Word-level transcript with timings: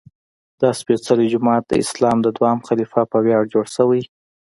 دا 0.61 0.69
سپېڅلی 0.79 1.27
جومات 1.33 1.63
د 1.67 1.73
اسلام 1.83 2.17
د 2.23 2.27
دویم 2.37 2.59
خلیفه 2.67 3.01
په 3.11 3.17
ویاړ 3.25 3.43
جوړ 3.53 3.65
شوی. 3.75 4.01